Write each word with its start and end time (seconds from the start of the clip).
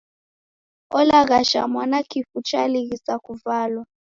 Olaghasha 0.99 1.61
mwana 1.73 1.99
kifu 2.03 2.37
chalighisa 2.47 3.13
kuvalwa. 3.25 3.85